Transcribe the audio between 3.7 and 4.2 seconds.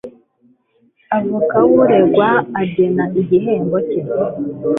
cye